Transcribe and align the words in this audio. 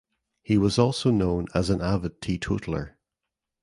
He 0.41 0.57
was 0.57 0.79
also 0.79 1.11
known 1.11 1.45
as 1.53 1.69
an 1.69 1.79
avid 1.79 2.21
teetotaler. 2.23 2.97